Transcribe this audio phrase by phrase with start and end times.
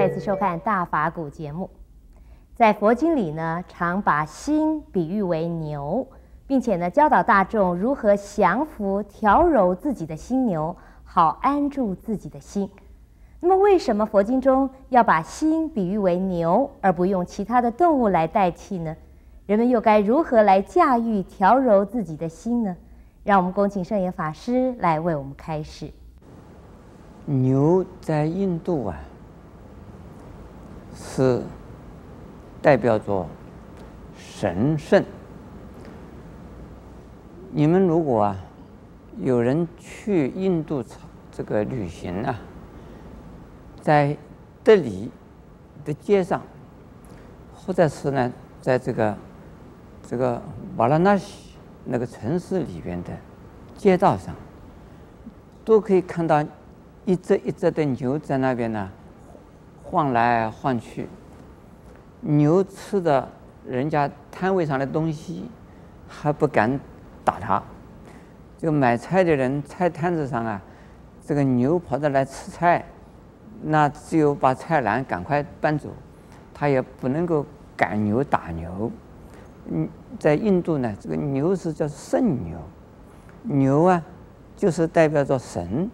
[0.00, 1.68] 再次收看《大法古》节目。
[2.54, 6.06] 在佛经里呢，常把心比喻为牛，
[6.46, 10.74] 并且呢，教导大众如何降服、调柔自己的心牛，
[11.04, 12.70] 好安住自己的心。
[13.40, 18.96] 那么，为什么佛经中要把心比喻为牛，而不用其他的动物来代替呢？
[19.44, 22.74] 人们又该如何来驾驭、调柔自己的心呢？
[23.22, 25.90] 让我们恭请圣严法师来为我们开示。
[27.26, 28.98] 牛在印度啊，
[31.02, 31.42] 是
[32.60, 33.26] 代表着
[34.14, 35.02] 神圣。
[37.50, 38.36] 你们如果啊，
[39.18, 40.84] 有人去印度
[41.32, 42.38] 这个旅行啊，
[43.80, 44.14] 在
[44.62, 45.10] 德里
[45.86, 46.42] 的街上，
[47.54, 49.16] 或者是呢，在这个
[50.06, 50.40] 这个
[50.76, 53.10] 瓦拉纳西那个城市里边的
[53.74, 54.34] 街道上，
[55.64, 56.44] 都可以看到
[57.06, 58.90] 一只一只的牛在那边呢。
[59.90, 61.08] 晃来晃去，
[62.20, 63.28] 牛吃的
[63.66, 65.50] 人家摊位上的东西，
[66.06, 66.78] 还不敢
[67.24, 67.60] 打它。
[68.56, 70.62] 就买菜的人，菜摊子上啊，
[71.26, 72.84] 这个牛跑着来吃菜，
[73.64, 75.88] 那只有把菜篮赶快搬走，
[76.54, 77.44] 他也不能够
[77.76, 78.92] 赶牛打牛。
[79.72, 79.88] 嗯，
[80.20, 82.56] 在印度呢，这个牛是叫圣牛，
[83.42, 84.00] 牛啊，
[84.56, 85.90] 就是代表着神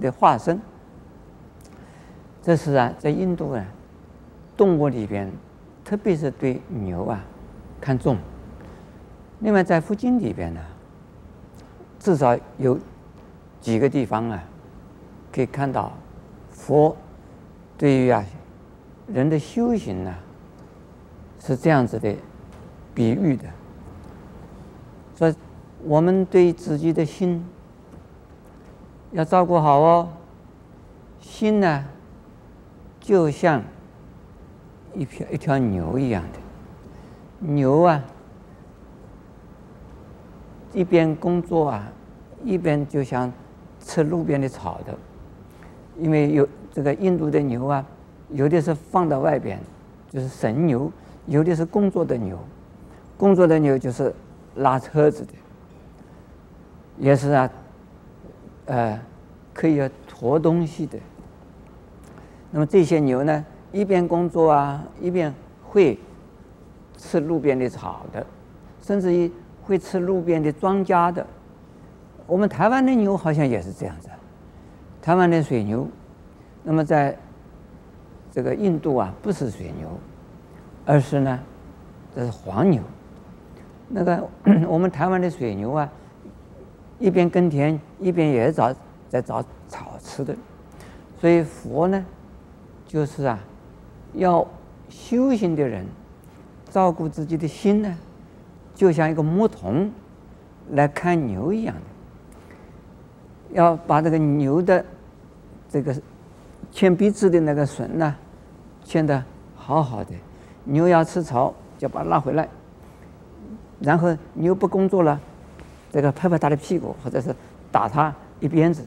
[0.00, 0.60] 的化身。
[2.42, 3.64] 这是啊，在印度啊，
[4.56, 5.30] 动物里边，
[5.84, 7.24] 特别是对牛啊
[7.80, 8.18] 看重。
[9.38, 10.60] 另外，在佛经里边呢，
[12.00, 12.76] 至少有
[13.60, 14.42] 几个地方啊，
[15.32, 15.92] 可以看到
[16.50, 16.96] 佛
[17.78, 18.24] 对于啊
[19.06, 20.12] 人的修行呢
[21.38, 22.12] 是这样子的
[22.92, 23.44] 比喻的，
[25.16, 25.32] 说
[25.84, 27.44] 我们对自己的心
[29.12, 30.08] 要照顾好哦，
[31.20, 31.84] 心呢。
[33.02, 33.62] 就像
[34.94, 36.38] 一条一条牛一样的
[37.40, 38.02] 牛啊，
[40.72, 41.92] 一边工作啊，
[42.44, 43.30] 一边就像
[43.80, 44.96] 吃路边的草的。
[45.98, 47.84] 因为有这个印度的牛啊，
[48.30, 49.58] 有的是放到外边，
[50.08, 50.88] 就是神牛；
[51.26, 52.38] 有的是工作的牛，
[53.18, 54.14] 工作的牛就是
[54.54, 55.32] 拉车子的，
[56.98, 57.50] 也是啊，
[58.66, 59.00] 呃，
[59.52, 60.96] 可以驮东西的。
[62.54, 65.98] 那么这些牛呢，一边工作啊，一边会
[66.98, 68.24] 吃路边的草的，
[68.82, 69.32] 甚至于
[69.64, 71.26] 会吃路边的庄稼的。
[72.26, 74.10] 我们台湾的牛好像也是这样子，
[75.00, 75.88] 台湾的水牛，
[76.62, 77.16] 那么在
[78.30, 79.88] 这个印度啊，不是水牛，
[80.84, 81.40] 而是呢，
[82.14, 82.82] 这是黄牛。
[83.88, 84.28] 那个
[84.68, 85.90] 我们台湾的水牛啊，
[86.98, 88.74] 一边耕田，一边也找
[89.08, 90.36] 在找草吃的，
[91.18, 92.04] 所以佛呢。
[92.92, 93.38] 就是啊，
[94.12, 94.46] 要
[94.90, 95.82] 修行的人
[96.68, 97.96] 照顾自己的心呢，
[98.74, 99.90] 就像一个牧童
[100.72, 101.80] 来看牛一样的，
[103.54, 104.84] 要把这个牛的
[105.70, 105.96] 这个
[106.70, 108.14] 牵鼻子的那个绳呢
[108.84, 109.24] 牵得
[109.56, 110.10] 好好的。
[110.64, 112.46] 牛要吃草，就把它拉回来，
[113.80, 115.18] 然后牛不工作了，
[115.90, 117.34] 这个拍拍它的屁股，或者是
[117.70, 118.84] 打它一鞭子，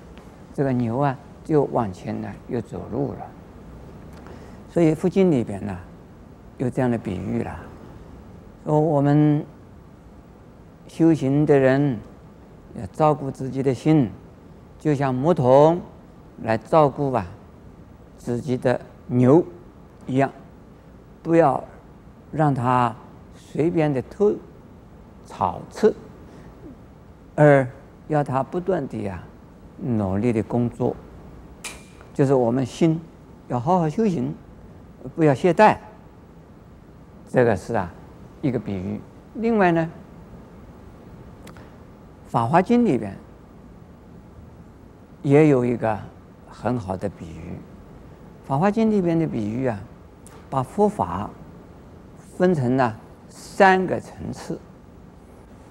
[0.54, 3.26] 这个牛啊就往前呢又走路了。
[4.76, 5.74] 所以佛经里边呢，
[6.58, 7.58] 有这样的比喻了，
[8.66, 9.42] 说我们
[10.86, 11.98] 修行的人
[12.78, 14.12] 要照顾自己的心，
[14.78, 15.80] 就像牧童
[16.44, 17.26] 来照顾吧
[18.18, 19.42] 自己的牛
[20.08, 20.30] 一样，
[21.24, 21.64] 不要
[22.34, 22.94] 让它
[23.34, 24.34] 随便的偷
[25.26, 25.96] 草吃，
[27.34, 27.66] 而
[28.10, 29.24] 要它不断的呀
[29.82, 30.94] 努力的工作，
[32.14, 33.00] 就是我们心
[33.48, 34.36] 要好好修行。
[35.14, 35.78] 不要懈怠，
[37.30, 37.92] 这个是啊
[38.42, 39.00] 一个比喻。
[39.36, 39.90] 另外呢，
[42.26, 43.16] 《法华经》里边
[45.22, 46.00] 也有一个
[46.50, 47.52] 很好的比喻，
[48.48, 49.80] 《法华经》里边的比喻啊，
[50.50, 51.30] 把佛法
[52.38, 52.98] 分成了
[53.30, 54.58] 三个层次。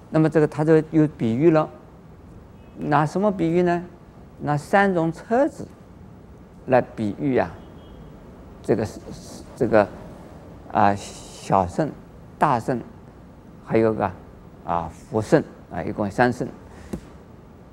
[0.09, 1.69] 那么这个他就有比喻了，
[2.77, 3.83] 拿什么比喻呢？
[4.41, 5.67] 拿三种车子
[6.67, 7.51] 来比喻啊。
[8.65, 8.99] 这个是
[9.55, 9.87] 这个
[10.71, 11.87] 啊小圣、
[12.39, 12.81] 大圣，
[13.63, 14.11] 还有个
[14.65, 16.47] 啊福圣啊，一共三圣。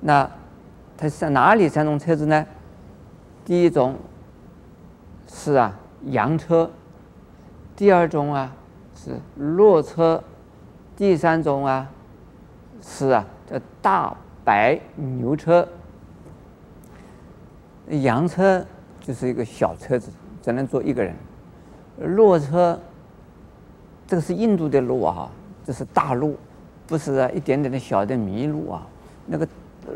[0.01, 0.31] 那
[0.99, 2.47] 它是哪里三种车子呢？
[3.43, 3.97] 第一种
[5.27, 5.75] 是啊
[6.05, 6.71] 羊车，
[7.75, 8.55] 第二种啊
[8.95, 10.23] 是骆车，
[10.95, 11.91] 第三种啊
[12.83, 14.15] 是啊叫大
[14.45, 15.67] 白牛车。
[17.89, 18.63] 羊车
[19.01, 20.13] 就是一个小车子。
[20.43, 21.15] 只能坐一个人。
[21.99, 22.79] 骆车，
[24.07, 25.31] 这个是印度的路啊，
[25.65, 26.37] 这是大路，
[26.87, 28.87] 不是一点点的小的麋鹿啊。
[29.27, 29.49] 那个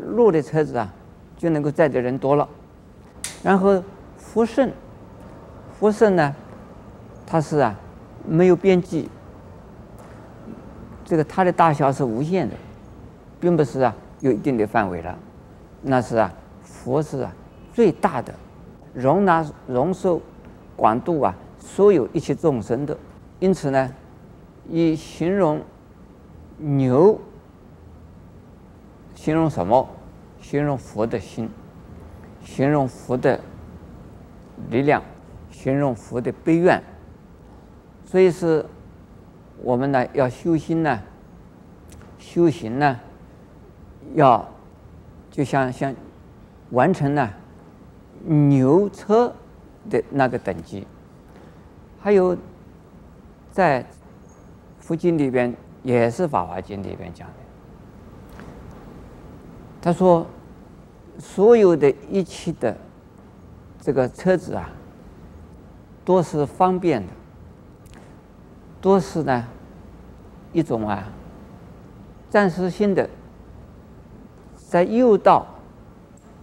[0.07, 0.91] 骆的车子啊，
[1.37, 2.47] 就能够载的人多了。
[3.43, 3.83] 然后
[4.17, 4.71] 福胜，
[5.77, 6.35] 福胜呢，
[7.25, 7.75] 它是啊
[8.25, 9.09] 没有边际，
[11.03, 12.55] 这个它的大小是无限的，
[13.39, 15.17] 并不是啊有一定的范围了。
[15.81, 16.31] 那是啊，
[16.63, 17.31] 佛是啊
[17.73, 18.33] 最大的，
[18.93, 20.21] 容纳容受
[20.77, 22.97] 广度啊所有一切众生的。
[23.41, 23.93] 因此呢，
[24.69, 25.61] 以形容
[26.57, 27.19] 牛，
[29.13, 29.89] 形容什么？
[30.39, 31.49] 形容佛的心，
[32.45, 33.37] 形容佛的
[34.69, 35.03] 力量，
[35.51, 36.81] 形容佛的悲愿。
[38.05, 38.65] 所以是
[39.61, 41.01] 我们呢要修心呢，
[42.17, 42.97] 修行呢
[44.13, 44.47] 要。
[45.29, 45.93] 就像像
[46.71, 47.29] 完成呢
[48.25, 49.31] 牛车
[49.89, 50.85] 的那个等级，
[51.99, 52.37] 还有
[53.51, 53.85] 在
[54.79, 57.33] 佛经里边也是《法华经》里边讲的，
[59.81, 60.25] 他说
[61.19, 62.77] 所有的一切的
[63.81, 64.69] 这个车子啊，
[66.05, 67.13] 都是方便的，
[68.79, 69.47] 都是呢
[70.53, 71.07] 一种啊
[72.29, 73.09] 暂时性的。
[74.69, 75.47] 在诱导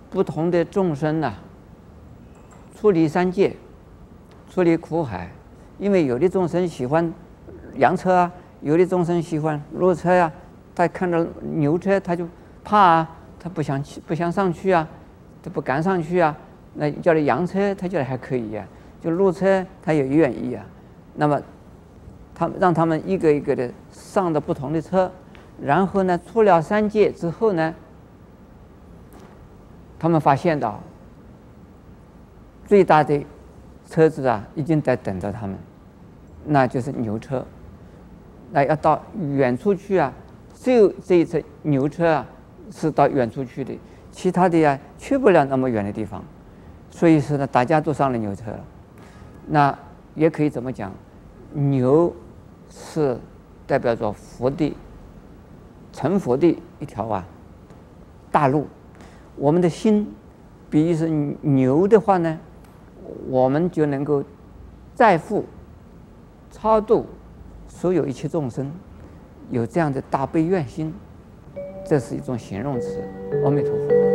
[0.09, 1.35] 不同的众生呢，
[2.85, 3.57] 出离三界，
[4.51, 5.31] 出离苦海。
[5.79, 7.11] 因为有的众生喜欢
[7.77, 10.33] 羊车啊，有的众生喜欢骆车呀、啊。
[10.75, 12.29] 他看到牛车他就
[12.63, 13.11] 怕啊，
[13.41, 14.87] 他不想去，不想上去啊，
[15.43, 16.37] 他不敢上去啊。
[16.75, 18.69] 那叫他羊车，他觉得还可以呀、啊。
[19.03, 20.63] 就骆车，他也愿意啊。
[21.15, 21.41] 那么，
[22.35, 25.11] 他让他们一个一个的上的不同的车，
[25.59, 27.75] 然后呢，出了三界之后呢。
[29.99, 30.83] 他们发现到，
[32.67, 33.25] 最大的
[33.89, 35.57] 车子啊，已经在等着他们，
[36.45, 37.45] 那就是牛车。
[38.53, 39.03] 那要到
[39.37, 40.13] 远处去啊，
[40.55, 42.27] 只有这一车牛车啊，
[42.71, 43.77] 是到远处去的，
[44.13, 46.25] 其他的呀，去不了那么远的地方。
[46.91, 48.61] 所以说呢，大家都上了牛车了。
[49.47, 49.77] 那
[50.15, 50.93] 也可以怎么讲，
[51.53, 52.15] 牛
[52.71, 53.19] 是
[53.67, 54.75] 代表着佛的
[55.93, 57.27] 成佛的一条啊
[58.31, 58.67] 大路。
[59.37, 60.15] 我们的心，
[60.71, 62.39] 比喻是牛的话呢，
[63.29, 64.23] 我们就能够
[64.95, 65.45] 再富
[66.51, 67.07] 超度
[67.69, 68.71] 所有一切众生，
[69.51, 70.93] 有这样的大悲愿心，
[71.85, 73.03] 这是一种形容词。
[73.45, 74.14] 阿弥陀佛。